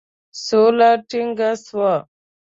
[0.45, 1.93] سوله ټینګه سوه.